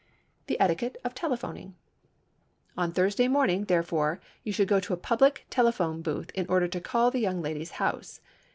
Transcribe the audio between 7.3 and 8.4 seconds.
lady's house.